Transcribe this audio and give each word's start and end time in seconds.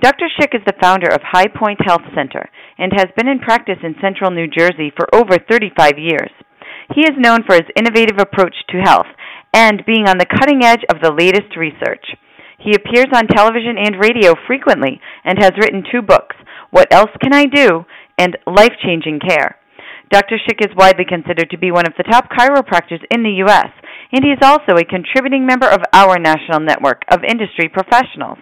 Dr. 0.00 0.32
Schick 0.32 0.56
is 0.56 0.64
the 0.64 0.80
founder 0.80 1.08
of 1.12 1.20
High 1.20 1.48
Point 1.48 1.78
Health 1.84 2.08
Center 2.14 2.48
and 2.78 2.90
has 2.96 3.12
been 3.16 3.28
in 3.28 3.38
practice 3.38 3.76
in 3.82 3.94
central 4.00 4.30
New 4.30 4.48
Jersey 4.48 4.90
for 4.96 5.04
over 5.14 5.36
35 5.36 5.98
years. 5.98 6.32
He 6.94 7.02
is 7.02 7.20
known 7.20 7.44
for 7.44 7.52
his 7.54 7.68
innovative 7.76 8.16
approach 8.16 8.54
to 8.70 8.80
health 8.80 9.12
and 9.52 9.84
being 9.84 10.08
on 10.08 10.16
the 10.16 10.24
cutting 10.40 10.64
edge 10.64 10.80
of 10.88 11.02
the 11.02 11.12
latest 11.12 11.52
research. 11.54 12.16
He 12.58 12.72
appears 12.72 13.12
on 13.12 13.28
television 13.28 13.76
and 13.76 14.00
radio 14.00 14.32
frequently 14.46 15.00
and 15.24 15.36
has 15.38 15.52
written 15.60 15.84
two 15.92 16.00
books, 16.00 16.36
What 16.70 16.92
Else 16.92 17.12
Can 17.20 17.34
I 17.34 17.44
Do? 17.44 17.84
and 18.16 18.38
Life 18.46 18.72
Changing 18.82 19.20
Care. 19.20 19.56
Dr. 20.10 20.40
Schick 20.40 20.64
is 20.64 20.76
widely 20.76 21.04
considered 21.04 21.50
to 21.50 21.58
be 21.58 21.70
one 21.70 21.86
of 21.86 21.94
the 21.96 22.08
top 22.08 22.28
chiropractors 22.32 23.04
in 23.10 23.22
the 23.22 23.44
U.S., 23.44 23.68
and 24.12 24.24
he 24.24 24.32
is 24.32 24.42
also 24.42 24.74
a 24.74 24.84
contributing 24.84 25.46
member 25.46 25.68
of 25.68 25.80
our 25.92 26.18
national 26.18 26.60
network 26.60 27.02
of 27.12 27.20
industry 27.22 27.68
professionals. 27.68 28.38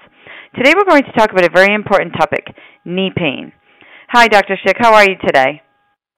Today 0.57 0.73
we're 0.75 0.89
going 0.89 1.03
to 1.05 1.13
talk 1.13 1.31
about 1.31 1.45
a 1.45 1.51
very 1.55 1.75
important 1.75 2.15
topic 2.15 2.47
knee 2.85 3.11
pain. 3.15 3.53
Hi, 4.09 4.29
Dr. 4.29 4.57
Schick. 4.65 4.77
How 4.79 4.95
are 4.95 5.05
you 5.05 5.17
today? 5.25 5.61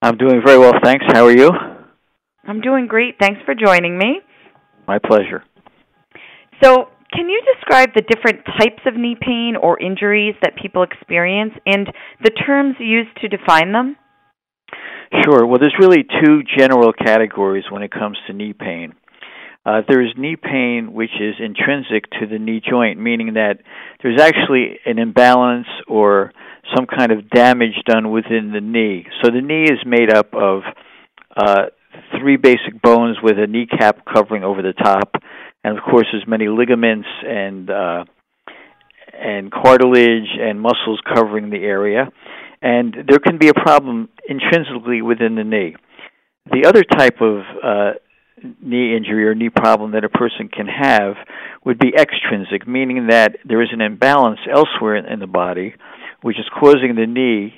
I'm 0.02 0.16
doing 0.16 0.40
very 0.44 0.58
well, 0.58 0.72
thanks. 0.82 1.04
How 1.08 1.26
are 1.26 1.36
you? 1.36 1.50
I'm 2.44 2.60
doing 2.60 2.86
great. 2.86 3.16
Thanks 3.20 3.40
for 3.44 3.54
joining 3.54 3.98
me. 3.98 4.20
My 4.86 4.98
pleasure. 4.98 5.42
So, 6.62 6.86
can 7.12 7.28
you 7.28 7.42
describe 7.54 7.90
the 7.94 8.02
different 8.02 8.44
types 8.58 8.82
of 8.86 8.94
knee 8.94 9.16
pain 9.20 9.54
or 9.60 9.80
injuries 9.80 10.36
that 10.42 10.52
people 10.62 10.84
experience 10.84 11.52
and 11.66 11.88
the 12.22 12.30
terms 12.30 12.76
used 12.78 13.10
to 13.20 13.28
define 13.28 13.72
them? 13.72 13.96
Sure. 15.24 15.44
Well, 15.44 15.58
there's 15.58 15.74
really 15.80 16.04
two 16.04 16.42
general 16.56 16.92
categories 16.92 17.64
when 17.68 17.82
it 17.82 17.90
comes 17.90 18.16
to 18.28 18.32
knee 18.32 18.52
pain. 18.52 18.94
Uh, 19.70 19.82
there's 19.88 20.12
knee 20.16 20.34
pain 20.34 20.92
which 20.92 21.10
is 21.20 21.36
intrinsic 21.38 22.10
to 22.18 22.26
the 22.26 22.40
knee 22.40 22.60
joint, 22.68 22.98
meaning 22.98 23.34
that 23.34 23.58
there's 24.02 24.20
actually 24.20 24.80
an 24.84 24.98
imbalance 24.98 25.68
or 25.86 26.32
some 26.74 26.86
kind 26.86 27.12
of 27.12 27.30
damage 27.30 27.74
done 27.86 28.10
within 28.10 28.50
the 28.52 28.60
knee. 28.60 29.06
So 29.22 29.30
the 29.30 29.40
knee 29.40 29.64
is 29.64 29.78
made 29.86 30.12
up 30.12 30.34
of 30.34 30.62
uh, 31.36 31.66
three 32.18 32.36
basic 32.36 32.82
bones 32.82 33.18
with 33.22 33.38
a 33.38 33.46
kneecap 33.46 34.04
covering 34.12 34.42
over 34.42 34.60
the 34.60 34.72
top, 34.72 35.14
and 35.62 35.78
of 35.78 35.84
course 35.84 36.06
there's 36.10 36.26
many 36.26 36.48
ligaments 36.48 37.08
and 37.24 37.70
uh, 37.70 38.04
and 39.12 39.52
cartilage 39.52 40.30
and 40.40 40.60
muscles 40.60 41.00
covering 41.14 41.50
the 41.50 41.58
area, 41.58 42.08
and 42.60 42.96
there 43.08 43.20
can 43.20 43.38
be 43.38 43.48
a 43.48 43.54
problem 43.54 44.08
intrinsically 44.28 45.00
within 45.00 45.36
the 45.36 45.44
knee. 45.44 45.76
The 46.50 46.66
other 46.66 46.82
type 46.82 47.20
of 47.20 47.42
uh, 47.62 47.92
knee 48.62 48.96
injury 48.96 49.26
or 49.26 49.34
knee 49.34 49.50
problem 49.50 49.92
that 49.92 50.04
a 50.04 50.08
person 50.08 50.48
can 50.48 50.66
have 50.66 51.14
would 51.64 51.78
be 51.78 51.92
extrinsic, 51.96 52.66
meaning 52.66 53.08
that 53.08 53.36
there 53.44 53.62
is 53.62 53.68
an 53.72 53.80
imbalance 53.80 54.40
elsewhere 54.50 54.96
in 54.96 55.20
the 55.20 55.26
body, 55.26 55.74
which 56.22 56.38
is 56.38 56.46
causing 56.58 56.94
the 56.94 57.06
knee 57.06 57.54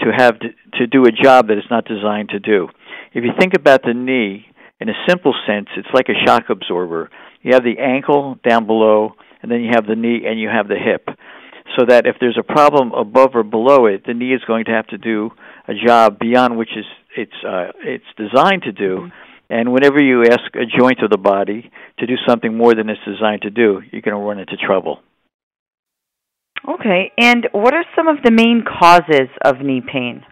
to 0.00 0.10
have 0.16 0.38
to, 0.40 0.48
to 0.78 0.86
do 0.86 1.04
a 1.04 1.12
job 1.12 1.48
that 1.48 1.58
it's 1.58 1.70
not 1.70 1.84
designed 1.84 2.30
to 2.30 2.38
do. 2.38 2.68
If 3.12 3.24
you 3.24 3.30
think 3.38 3.54
about 3.54 3.82
the 3.82 3.94
knee 3.94 4.46
in 4.80 4.88
a 4.88 4.94
simple 5.08 5.34
sense, 5.46 5.68
it's 5.76 5.88
like 5.94 6.08
a 6.08 6.26
shock 6.26 6.44
absorber. 6.50 7.10
You 7.42 7.54
have 7.54 7.64
the 7.64 7.78
ankle 7.78 8.38
down 8.48 8.66
below, 8.66 9.14
and 9.42 9.50
then 9.50 9.60
you 9.60 9.70
have 9.74 9.86
the 9.86 9.96
knee, 9.96 10.22
and 10.26 10.40
you 10.40 10.48
have 10.48 10.68
the 10.68 10.76
hip. 10.76 11.08
So 11.78 11.86
that 11.88 12.06
if 12.06 12.16
there's 12.20 12.38
a 12.38 12.42
problem 12.42 12.92
above 12.92 13.30
or 13.34 13.44
below 13.44 13.86
it, 13.86 14.04
the 14.04 14.14
knee 14.14 14.34
is 14.34 14.42
going 14.46 14.64
to 14.66 14.72
have 14.72 14.86
to 14.88 14.98
do 14.98 15.30
a 15.68 15.74
job 15.74 16.18
beyond 16.18 16.58
which 16.58 16.70
is 16.76 16.84
it's 17.16 17.44
uh, 17.46 17.72
it's 17.84 18.04
designed 18.16 18.62
to 18.62 18.72
do. 18.72 18.96
Mm-hmm 18.96 19.31
and 19.52 19.70
whenever 19.70 20.02
you 20.02 20.22
ask 20.24 20.54
a 20.54 20.64
joint 20.64 21.02
of 21.02 21.10
the 21.10 21.18
body 21.18 21.70
to 21.98 22.06
do 22.06 22.14
something 22.26 22.56
more 22.56 22.74
than 22.74 22.88
it's 22.88 23.00
designed 23.06 23.42
to 23.42 23.50
do, 23.50 23.82
you're 23.92 24.00
going 24.00 24.16
to 24.16 24.20
run 24.20 24.38
into 24.38 24.56
trouble. 24.56 25.00
Okay, 26.66 27.12
and 27.18 27.46
what 27.52 27.74
are 27.74 27.84
some 27.94 28.08
of 28.08 28.16
the 28.24 28.30
main 28.30 28.64
causes 28.64 29.28
of 29.44 29.60
knee 29.60 29.82
pain? 29.82 30.24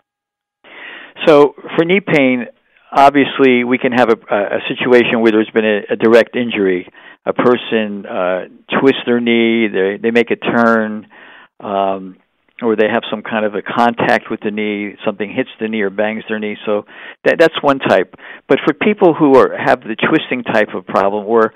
So, 1.26 1.54
for 1.76 1.84
knee 1.84 2.00
pain, 2.00 2.46
obviously, 2.90 3.62
we 3.62 3.76
can 3.76 3.92
have 3.92 4.08
a, 4.08 4.34
a 4.34 4.60
situation 4.68 5.20
where 5.20 5.32
there's 5.32 5.50
been 5.52 5.66
a, 5.66 5.92
a 5.92 5.96
direct 5.96 6.34
injury. 6.34 6.88
A 7.26 7.34
person 7.34 8.06
uh, 8.06 8.44
twists 8.80 9.02
their 9.04 9.20
knee, 9.20 9.68
they, 9.68 9.98
they 10.00 10.10
make 10.12 10.30
a 10.30 10.36
turn, 10.36 11.06
um, 11.58 12.16
or 12.62 12.76
they 12.76 12.88
have 12.88 13.02
some 13.10 13.22
kind 13.22 13.44
of 13.44 13.54
a 13.54 13.62
contact 13.62 14.30
with 14.30 14.40
the 14.40 14.50
knee, 14.50 14.96
something 15.04 15.32
hits 15.32 15.50
the 15.60 15.68
knee 15.68 15.80
or 15.80 15.90
bangs 15.90 16.24
their 16.28 16.38
knee. 16.38 16.56
So 16.66 16.84
that 17.24 17.36
that's 17.38 17.60
one 17.62 17.78
type. 17.78 18.14
But 18.48 18.58
for 18.64 18.74
people 18.74 19.14
who 19.14 19.36
are 19.36 19.56
have 19.56 19.80
the 19.80 19.96
twisting 19.96 20.44
type 20.44 20.74
of 20.74 20.86
problem, 20.86 21.26
or 21.26 21.52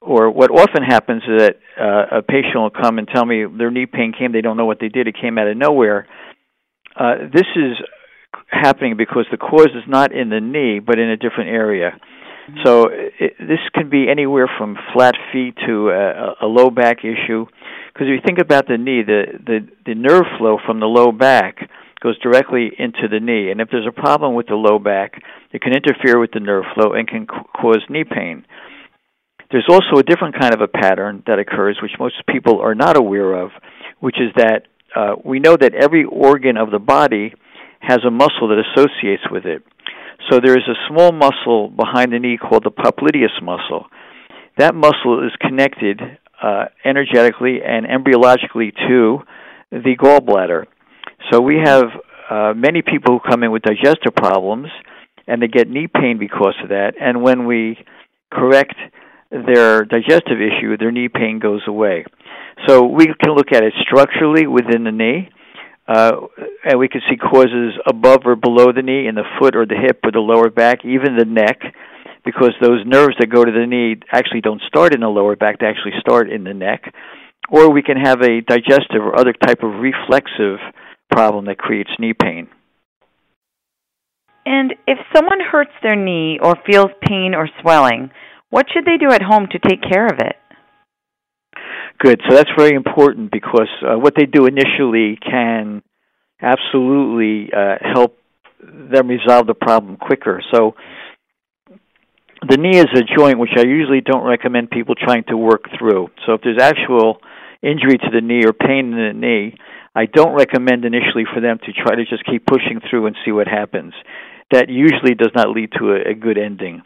or 0.00 0.30
what 0.30 0.50
often 0.50 0.82
happens 0.82 1.22
is 1.22 1.40
that 1.40 1.56
uh, 1.78 2.18
a 2.18 2.22
patient 2.22 2.56
will 2.56 2.70
come 2.70 2.98
and 2.98 3.08
tell 3.08 3.24
me 3.24 3.44
their 3.46 3.70
knee 3.70 3.86
pain 3.86 4.12
came, 4.16 4.32
they 4.32 4.40
don't 4.40 4.56
know 4.56 4.66
what 4.66 4.78
they 4.80 4.88
did, 4.88 5.06
it 5.06 5.16
came 5.20 5.38
out 5.38 5.48
of 5.48 5.56
nowhere. 5.56 6.06
Uh, 6.96 7.14
this 7.32 7.46
is 7.56 7.76
happening 8.48 8.96
because 8.96 9.26
the 9.30 9.36
cause 9.36 9.70
is 9.74 9.84
not 9.86 10.12
in 10.12 10.30
the 10.30 10.40
knee, 10.40 10.80
but 10.80 10.98
in 10.98 11.10
a 11.10 11.16
different 11.16 11.50
area. 11.50 11.90
Mm-hmm. 11.92 12.60
So 12.64 12.88
it, 12.90 13.34
this 13.38 13.58
can 13.74 13.90
be 13.90 14.08
anywhere 14.08 14.48
from 14.58 14.76
flat 14.92 15.14
feet 15.32 15.54
to 15.66 15.90
a, 15.90 16.34
a 16.42 16.46
low 16.46 16.70
back 16.70 16.98
issue 17.04 17.46
because 17.98 18.14
if 18.14 18.14
you 18.14 18.24
think 18.24 18.38
about 18.38 18.68
the 18.68 18.78
knee, 18.78 19.02
the, 19.02 19.42
the, 19.44 19.58
the 19.84 19.94
nerve 19.96 20.22
flow 20.38 20.58
from 20.64 20.78
the 20.78 20.86
low 20.86 21.10
back 21.10 21.68
goes 22.00 22.16
directly 22.20 22.70
into 22.78 23.08
the 23.10 23.18
knee. 23.18 23.50
And 23.50 23.60
if 23.60 23.70
there's 23.72 23.88
a 23.88 24.00
problem 24.00 24.36
with 24.36 24.46
the 24.46 24.54
low 24.54 24.78
back, 24.78 25.20
it 25.50 25.60
can 25.60 25.72
interfere 25.72 26.20
with 26.20 26.30
the 26.30 26.38
nerve 26.38 26.62
flow 26.74 26.92
and 26.92 27.08
can 27.08 27.26
c- 27.26 27.42
cause 27.60 27.82
knee 27.90 28.04
pain. 28.04 28.46
There's 29.50 29.66
also 29.68 29.98
a 29.98 30.04
different 30.04 30.38
kind 30.38 30.54
of 30.54 30.60
a 30.60 30.68
pattern 30.68 31.24
that 31.26 31.40
occurs, 31.40 31.80
which 31.82 31.90
most 31.98 32.14
people 32.28 32.60
are 32.60 32.76
not 32.76 32.96
aware 32.96 33.34
of, 33.34 33.50
which 33.98 34.20
is 34.20 34.30
that 34.36 34.68
uh, 34.94 35.16
we 35.24 35.40
know 35.40 35.56
that 35.56 35.74
every 35.74 36.04
organ 36.04 36.56
of 36.56 36.70
the 36.70 36.78
body 36.78 37.34
has 37.80 37.98
a 38.06 38.12
muscle 38.12 38.46
that 38.46 38.62
associates 38.62 39.24
with 39.28 39.44
it. 39.44 39.64
So 40.30 40.38
there 40.38 40.56
is 40.56 40.68
a 40.68 40.78
small 40.86 41.10
muscle 41.10 41.66
behind 41.68 42.12
the 42.12 42.20
knee 42.20 42.38
called 42.38 42.62
the 42.62 42.70
popliteus 42.70 43.42
muscle. 43.42 43.86
That 44.56 44.76
muscle 44.76 45.26
is 45.26 45.32
connected 45.40 46.00
uh, 46.42 46.66
energetically 46.84 47.58
and 47.64 47.86
embryologically 47.86 48.72
to 48.88 49.20
the 49.70 49.96
gallbladder. 49.96 50.66
So 51.30 51.40
we 51.40 51.56
have 51.62 51.84
uh, 52.30 52.52
many 52.54 52.82
people 52.82 53.18
who 53.18 53.30
come 53.30 53.42
in 53.42 53.50
with 53.50 53.62
digestive 53.62 54.14
problems, 54.14 54.68
and 55.26 55.42
they 55.42 55.48
get 55.48 55.68
knee 55.68 55.88
pain 55.88 56.18
because 56.18 56.54
of 56.62 56.70
that. 56.70 56.94
And 57.00 57.22
when 57.22 57.46
we 57.46 57.78
correct 58.32 58.74
their 59.30 59.84
digestive 59.84 60.38
issue, 60.40 60.76
their 60.76 60.90
knee 60.90 61.08
pain 61.08 61.38
goes 61.38 61.62
away. 61.66 62.04
So 62.66 62.84
we 62.84 63.06
can 63.06 63.34
look 63.34 63.52
at 63.52 63.62
it 63.62 63.72
structurally 63.80 64.46
within 64.46 64.84
the 64.84 64.92
knee, 64.92 65.28
uh, 65.86 66.12
and 66.64 66.78
we 66.78 66.88
can 66.88 67.00
see 67.08 67.16
causes 67.16 67.74
above 67.86 68.20
or 68.24 68.36
below 68.36 68.72
the 68.72 68.82
knee, 68.82 69.06
in 69.06 69.14
the 69.14 69.24
foot 69.38 69.56
or 69.56 69.66
the 69.66 69.76
hip 69.76 70.00
or 70.04 70.10
the 70.12 70.18
lower 70.18 70.50
back, 70.50 70.84
even 70.84 71.16
the 71.16 71.24
neck 71.24 71.60
because 72.28 72.52
those 72.60 72.84
nerves 72.84 73.16
that 73.20 73.32
go 73.32 73.42
to 73.42 73.50
the 73.50 73.64
knee 73.66 73.96
actually 74.12 74.42
don't 74.42 74.60
start 74.68 74.94
in 74.94 75.00
the 75.00 75.08
lower 75.08 75.34
back, 75.34 75.60
they 75.60 75.66
actually 75.66 75.94
start 75.98 76.30
in 76.30 76.44
the 76.44 76.52
neck. 76.52 76.92
Or 77.48 77.72
we 77.72 77.80
can 77.80 77.96
have 77.96 78.20
a 78.20 78.42
digestive 78.42 79.00
or 79.00 79.18
other 79.18 79.32
type 79.32 79.62
of 79.62 79.80
reflexive 79.80 80.58
problem 81.10 81.46
that 81.46 81.56
creates 81.56 81.88
knee 81.98 82.12
pain. 82.12 82.48
And 84.44 84.74
if 84.86 84.98
someone 85.16 85.38
hurts 85.40 85.72
their 85.82 85.96
knee 85.96 86.38
or 86.42 86.54
feels 86.66 86.90
pain 87.00 87.32
or 87.34 87.48
swelling, 87.62 88.10
what 88.50 88.66
should 88.74 88.84
they 88.84 88.98
do 88.98 89.10
at 89.10 89.22
home 89.22 89.48
to 89.52 89.58
take 89.58 89.80
care 89.80 90.04
of 90.04 90.18
it? 90.18 90.36
Good. 91.98 92.20
So 92.28 92.36
that's 92.36 92.50
very 92.58 92.74
important 92.74 93.32
because 93.32 93.70
uh, 93.80 93.98
what 93.98 94.12
they 94.14 94.26
do 94.26 94.44
initially 94.44 95.16
can 95.16 95.82
absolutely 96.42 97.50
uh, 97.56 97.76
help 97.80 98.18
them 98.60 99.08
resolve 99.08 99.46
the 99.46 99.54
problem 99.54 99.96
quicker. 99.96 100.42
So 100.52 100.74
the 102.46 102.56
knee 102.56 102.78
is 102.78 102.86
a 102.94 103.02
joint 103.02 103.38
which 103.38 103.56
I 103.56 103.62
usually 103.62 104.00
don't 104.00 104.24
recommend 104.24 104.70
people 104.70 104.94
trying 104.94 105.24
to 105.28 105.36
work 105.36 105.64
through. 105.78 106.08
So 106.26 106.34
if 106.34 106.42
there's 106.42 106.60
actual 106.60 107.18
injury 107.62 107.98
to 107.98 108.10
the 108.12 108.20
knee 108.20 108.44
or 108.46 108.52
pain 108.52 108.92
in 108.92 108.96
the 108.96 109.12
knee, 109.14 109.56
I 109.94 110.06
don't 110.06 110.34
recommend 110.34 110.84
initially 110.84 111.24
for 111.32 111.40
them 111.40 111.58
to 111.58 111.72
try 111.72 111.96
to 111.96 112.04
just 112.04 112.24
keep 112.24 112.46
pushing 112.46 112.80
through 112.88 113.06
and 113.06 113.16
see 113.24 113.32
what 113.32 113.48
happens. 113.48 113.94
That 114.52 114.68
usually 114.68 115.14
does 115.14 115.32
not 115.34 115.50
lead 115.50 115.72
to 115.78 115.92
a, 115.92 116.12
a 116.12 116.14
good 116.14 116.38
ending. 116.38 116.82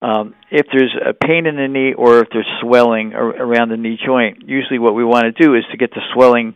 Um, 0.00 0.34
if 0.50 0.66
there's 0.72 0.94
a 0.94 1.14
pain 1.14 1.46
in 1.46 1.56
the 1.56 1.66
knee 1.66 1.94
or 1.94 2.20
if 2.20 2.28
there's 2.32 2.46
swelling 2.60 3.14
ar- 3.14 3.34
around 3.34 3.70
the 3.70 3.76
knee 3.76 3.98
joint, 4.04 4.44
usually 4.46 4.78
what 4.78 4.94
we 4.94 5.04
want 5.04 5.24
to 5.24 5.32
do 5.32 5.54
is 5.54 5.64
to 5.72 5.76
get 5.76 5.90
the 5.90 6.02
swelling 6.12 6.54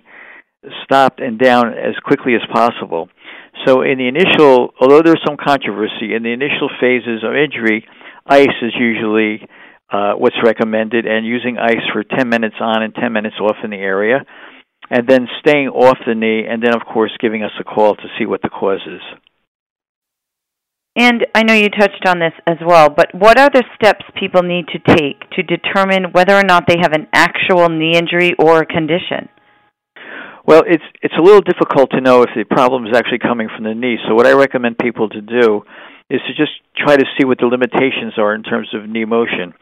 stopped 0.85 1.21
and 1.21 1.39
down 1.39 1.73
as 1.73 1.95
quickly 2.05 2.35
as 2.35 2.43
possible. 2.53 3.09
So, 3.67 3.83
in 3.83 3.99
the 3.99 4.07
initial, 4.07 4.75
although 4.81 5.03
there's 5.03 5.23
some 5.27 5.37
controversy, 5.37 6.15
in 6.15 6.23
the 6.23 6.31
initial 6.31 6.71
phases 6.81 7.25
of 7.25 7.35
injury, 7.35 7.87
ice 8.29 8.57
is 8.63 8.73
usually 8.79 9.47
uh, 9.91 10.13
what's 10.15 10.37
recommended, 10.45 11.07
and 11.07 11.27
using 11.27 11.57
ice 11.59 11.85
for 11.93 12.05
10 12.05 12.29
minutes 12.29 12.57
on 12.61 12.83
and 12.83 12.95
10 12.95 13.13
minutes 13.13 13.37
off 13.41 13.57
in 13.65 13.71
the 13.71 13.77
area, 13.77 14.25
and 14.91 15.07
then 15.09 15.27
staying 15.41 15.69
off 15.69 15.99
the 16.07 16.15
knee, 16.15 16.45
and 16.49 16.63
then, 16.63 16.75
of 16.75 16.83
course, 16.87 17.13
giving 17.21 17.43
us 17.43 17.53
a 17.59 17.65
call 17.65 17.95
to 17.95 18.09
see 18.19 18.27
what 18.27 18.43
the 18.43 18.51
cause 18.51 18.81
is. 18.87 19.01
And 20.97 21.25
I 21.33 21.45
know 21.45 21.55
you 21.55 21.69
touched 21.69 22.05
on 22.07 22.19
this 22.19 22.33
as 22.47 22.57
well, 22.67 22.91
but 22.91 23.15
what 23.15 23.39
are 23.39 23.49
the 23.51 23.63
steps 23.77 24.05
people 24.19 24.43
need 24.43 24.67
to 24.69 24.79
take 24.97 25.31
to 25.31 25.43
determine 25.45 26.11
whether 26.13 26.35
or 26.35 26.43
not 26.43 26.65
they 26.67 26.77
have 26.83 26.93
an 26.93 27.07
actual 27.13 27.69
knee 27.69 27.97
injury 27.97 28.35
or 28.39 28.59
a 28.59 28.67
condition? 28.67 29.29
Well, 30.45 30.65
it's 30.67 30.83
it's 31.03 31.15
a 31.17 31.23
little 31.23 31.43
difficult 31.43 31.91
to 31.91 32.01
know 32.01 32.23
if 32.23 32.31
the 32.35 32.45
problem 32.45 32.87
is 32.87 32.97
actually 32.97 33.21
coming 33.21 33.49
from 33.55 33.65
the 33.65 33.75
knee. 33.75 33.99
So 34.09 34.15
what 34.15 34.27
I 34.27 34.33
recommend 34.33 34.79
people 34.79 35.09
to 35.11 35.21
do 35.21 35.63
is 36.11 36.21
to 36.27 36.35
just 36.35 36.53
try 36.77 36.97
to 36.97 37.05
see 37.17 37.25
what 37.25 37.39
the 37.39 37.47
limitations 37.47 38.15
are 38.19 38.35
in 38.35 38.43
terms 38.43 38.69
of 38.75 38.89
knee 38.89 39.05
motion. 39.05 39.53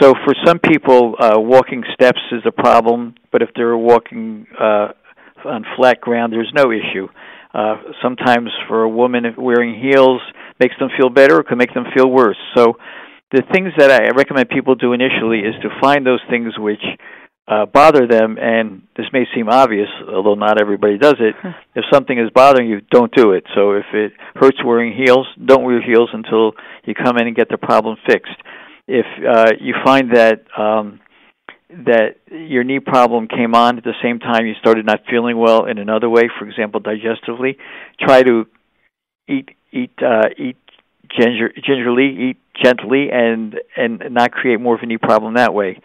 So 0.00 0.12
for 0.24 0.34
some 0.44 0.58
people, 0.58 1.14
uh, 1.18 1.38
walking 1.38 1.84
steps 1.94 2.20
is 2.32 2.42
a 2.46 2.52
problem, 2.52 3.14
but 3.32 3.42
if 3.42 3.50
they're 3.54 3.76
walking 3.76 4.46
uh, 4.58 4.88
on 5.44 5.64
flat 5.76 6.00
ground, 6.00 6.32
there's 6.32 6.52
no 6.54 6.72
issue. 6.72 7.08
Uh, 7.54 7.76
sometimes 8.02 8.50
for 8.68 8.82
a 8.82 8.88
woman 8.88 9.24
wearing 9.38 9.80
heels 9.80 10.20
makes 10.60 10.74
them 10.78 10.90
feel 10.98 11.08
better, 11.08 11.38
or 11.38 11.42
can 11.42 11.58
make 11.58 11.72
them 11.72 11.84
feel 11.94 12.10
worse. 12.10 12.36
So 12.54 12.74
the 13.32 13.42
things 13.52 13.72
that 13.78 13.90
I 13.90 14.10
recommend 14.16 14.48
people 14.48 14.74
do 14.74 14.92
initially 14.92 15.40
is 15.40 15.54
to 15.62 15.68
find 15.80 16.06
those 16.06 16.20
things 16.28 16.58
which 16.58 16.82
uh, 17.48 17.64
bother 17.64 18.06
them, 18.06 18.36
and 18.38 18.82
this 18.96 19.06
may 19.12 19.24
seem 19.34 19.48
obvious, 19.48 19.88
although 20.06 20.34
not 20.34 20.60
everybody 20.60 20.98
does 20.98 21.16
it. 21.18 21.34
if 21.74 21.84
something 21.90 22.18
is 22.18 22.28
bothering 22.34 22.68
you, 22.68 22.82
don't 22.90 23.14
do 23.14 23.32
it. 23.32 23.44
So 23.54 23.72
if 23.72 23.86
it 23.94 24.12
hurts 24.34 24.58
wearing 24.62 24.92
heels, 24.92 25.26
don't 25.42 25.64
wear 25.64 25.80
heels 25.80 26.10
until 26.12 26.52
you 26.84 26.94
come 26.94 27.16
in 27.16 27.26
and 27.26 27.34
get 27.34 27.48
the 27.48 27.56
problem 27.56 27.96
fixed. 28.06 28.36
If 28.86 29.06
uh, 29.26 29.52
you 29.60 29.74
find 29.82 30.14
that 30.14 30.44
um, 30.58 31.00
that 31.70 32.16
your 32.30 32.64
knee 32.64 32.80
problem 32.80 33.28
came 33.28 33.54
on 33.54 33.78
at 33.78 33.84
the 33.84 33.94
same 34.02 34.18
time 34.18 34.46
you 34.46 34.54
started 34.60 34.86
not 34.86 35.00
feeling 35.10 35.36
well 35.36 35.66
in 35.66 35.78
another 35.78 36.08
way, 36.08 36.30
for 36.38 36.46
example, 36.46 36.80
digestively, 36.80 37.56
try 38.00 38.22
to 38.22 38.46
eat 39.26 39.50
eat 39.72 39.92
uh, 40.02 40.28
eat 40.36 40.56
ginger, 41.10 41.50
gingerly, 41.64 42.30
eat 42.30 42.36
gently, 42.62 43.08
and 43.10 43.58
and 43.76 44.02
not 44.10 44.32
create 44.32 44.60
more 44.60 44.74
of 44.74 44.82
a 44.82 44.86
knee 44.86 44.98
problem 44.98 45.34
that 45.34 45.54
way. 45.54 45.80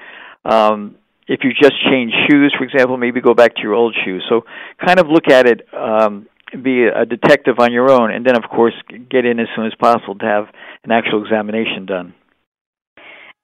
Um, 0.46 0.96
if 1.28 1.42
you 1.44 1.52
just 1.52 1.74
change 1.90 2.12
shoes, 2.30 2.54
for 2.58 2.64
example, 2.64 2.98
maybe 2.98 3.22
go 3.22 3.34
back 3.34 3.56
to 3.56 3.62
your 3.62 3.74
old 3.74 3.96
shoes. 4.06 4.24
So 4.30 4.42
kind 4.86 5.00
of 5.00 5.08
look 5.08 5.30
at 5.30 5.48
it, 5.48 5.68
um, 5.74 6.28
be 6.62 6.86
a 6.86 7.06
detective 7.06 7.56
on 7.60 7.72
your 7.72 7.90
own, 7.90 8.12
and 8.12 8.26
then 8.26 8.36
of 8.36 8.50
course 8.50 8.74
get 9.10 9.26
in 9.26 9.40
as 9.40 9.48
soon 9.56 9.66
as 9.66 9.74
possible 9.80 10.16
to 10.16 10.26
have 10.26 10.46
an 10.84 10.92
actual 10.92 11.24
examination 11.24 11.86
done. 11.86 12.14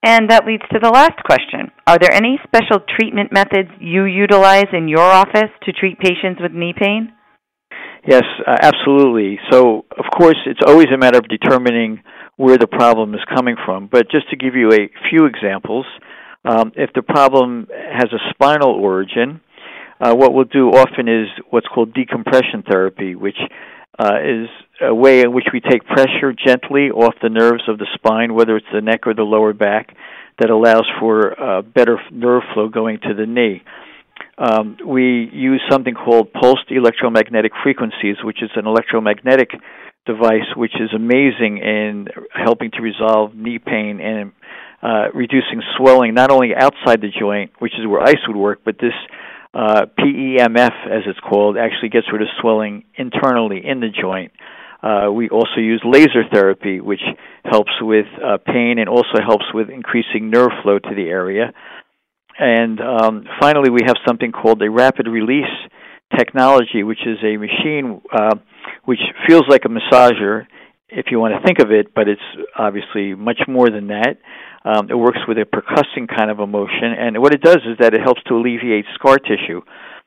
And 0.03 0.29
that 0.29 0.45
leads 0.45 0.63
to 0.71 0.79
the 0.79 0.89
last 0.89 1.21
question. 1.25 1.71
Are 1.85 1.97
there 1.99 2.13
any 2.13 2.39
special 2.47 2.79
treatment 2.97 3.33
methods 3.33 3.69
you 3.81 4.05
utilize 4.05 4.71
in 4.71 4.87
your 4.87 5.03
office 5.03 5.51
to 5.63 5.73
treat 5.73 5.99
patients 5.99 6.39
with 6.41 6.53
knee 6.53 6.73
pain? 6.77 7.11
Yes, 8.07 8.23
uh, 8.47 8.55
absolutely. 8.61 9.39
So, 9.51 9.83
of 9.91 10.05
course, 10.17 10.37
it's 10.45 10.61
always 10.65 10.87
a 10.93 10.97
matter 10.97 11.17
of 11.17 11.27
determining 11.27 12.01
where 12.37 12.57
the 12.57 12.67
problem 12.67 13.13
is 13.13 13.19
coming 13.35 13.57
from. 13.65 13.89
But 13.91 14.09
just 14.09 14.29
to 14.29 14.37
give 14.37 14.55
you 14.55 14.71
a 14.71 14.89
few 15.09 15.25
examples, 15.25 15.85
um, 16.45 16.71
if 16.75 16.91
the 16.94 17.01
problem 17.01 17.68
has 17.69 18.09
a 18.13 18.19
spinal 18.31 18.71
origin, 18.71 19.41
uh, 20.00 20.15
what 20.15 20.33
we'll 20.33 20.45
do 20.45 20.69
often 20.69 21.07
is 21.07 21.27
what's 21.50 21.68
called 21.68 21.94
decompression 21.94 22.63
therapy, 22.69 23.15
which 23.15 23.38
uh, 23.97 24.19
is 24.24 24.47
a 24.81 24.95
way 24.95 25.21
in 25.21 25.33
which 25.33 25.47
we 25.51 25.59
take 25.59 25.86
pressure 25.86 26.33
gently 26.33 26.89
off 26.89 27.13
the 27.21 27.30
nerves 27.30 27.63
of 27.68 27.77
the 27.77 27.88
spine, 27.95 28.33
whether 28.33 28.56
it's 28.56 28.68
the 28.74 28.81
neck 28.81 29.06
or 29.06 29.13
the 29.13 29.24
lower 29.24 29.51
back, 29.51 29.95
that 30.39 30.50
allows 30.50 30.86
for 31.00 31.38
uh, 31.39 31.62
better 31.62 32.00
nerve 32.12 32.44
flow 32.53 32.69
going 32.69 33.00
to 33.00 33.13
the 33.13 33.25
knee. 33.25 33.62
Um, 34.38 34.77
we 34.88 35.30
use 35.33 35.62
something 35.69 35.94
called 35.94 36.31
pulsed 36.31 36.71
electromagnetic 36.71 37.51
frequencies, 37.62 38.15
which 38.24 38.41
is 38.41 38.50
an 38.56 38.65
electromagnetic 38.65 39.51
device 40.06 40.47
which 40.56 40.74
is 40.80 40.89
amazing 40.95 41.57
in 41.57 42.07
helping 42.33 42.71
to 42.71 42.81
resolve 42.81 43.36
knee 43.36 43.59
pain 43.59 44.00
and 44.00 44.31
uh, 44.81 45.11
reducing 45.13 45.61
swelling 45.77 46.13
not 46.13 46.31
only 46.31 46.55
outside 46.55 47.01
the 47.01 47.09
joint, 47.19 47.51
which 47.59 47.73
is 47.79 47.85
where 47.87 48.01
ice 48.01 48.21
would 48.27 48.37
work, 48.37 48.61
but 48.63 48.75
this 48.79 48.93
uh, 49.53 49.85
PEMF, 49.97 50.87
as 50.87 51.03
it's 51.07 51.19
called, 51.19 51.57
actually 51.57 51.89
gets 51.89 52.07
rid 52.11 52.21
of 52.21 52.27
swelling 52.39 52.85
internally 52.95 53.61
in 53.65 53.79
the 53.79 53.89
joint. 53.89 54.31
Uh, 54.81 55.11
we 55.11 55.27
also 55.29 55.57
use 55.57 55.81
laser 55.83 56.23
therapy, 56.31 56.79
which 56.79 57.01
helps 57.43 57.71
with 57.81 58.05
uh, 58.23 58.37
pain 58.45 58.79
and 58.79 58.87
also 58.87 59.19
helps 59.25 59.45
with 59.53 59.69
increasing 59.69 60.29
nerve 60.29 60.51
flow 60.63 60.79
to 60.79 60.95
the 60.95 61.09
area. 61.09 61.51
And 62.37 62.79
um, 62.79 63.25
finally, 63.41 63.69
we 63.69 63.81
have 63.85 63.97
something 64.07 64.31
called 64.31 64.61
a 64.61 64.69
rapid 64.69 65.07
release 65.07 65.43
technology, 66.17 66.83
which 66.83 67.05
is 67.05 67.17
a 67.23 67.35
machine 67.35 68.01
uh, 68.13 68.35
which 68.85 68.99
feels 69.27 69.43
like 69.49 69.65
a 69.65 69.67
massager, 69.67 70.47
if 70.87 71.07
you 71.11 71.19
want 71.19 71.33
to 71.35 71.45
think 71.45 71.59
of 71.59 71.71
it, 71.71 71.93
but 71.93 72.07
it's 72.07 72.21
obviously 72.57 73.13
much 73.13 73.41
more 73.47 73.69
than 73.69 73.87
that. 73.87 74.17
Um, 74.65 74.89
it 74.89 74.95
works 74.95 75.19
with 75.27 75.38
a 75.38 75.45
percussing 75.45 76.07
kind 76.07 76.29
of 76.29 76.39
a 76.39 76.47
motion, 76.47 76.91
and 76.97 77.17
what 77.21 77.33
it 77.33 77.41
does 77.41 77.63
is 77.65 77.77
that 77.79 77.94
it 77.94 78.01
helps 78.01 78.21
to 78.23 78.35
alleviate 78.35 78.85
scar 78.95 79.17
tissue. 79.17 79.61